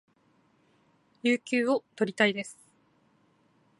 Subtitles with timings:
[1.21, 2.57] 有給を取りたいです